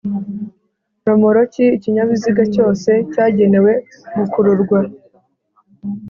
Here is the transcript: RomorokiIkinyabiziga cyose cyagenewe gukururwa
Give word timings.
RomorokiIkinyabiziga 1.05 2.43
cyose 2.53 2.89
cyagenewe 3.11 3.71
gukururwa 4.15 4.79